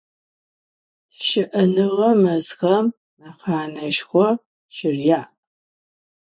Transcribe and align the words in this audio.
Tişı'enığe 1.09 2.09
mezxem 2.21 2.85
mehaneşşxo 3.19 4.27
şırya'. 4.75 5.21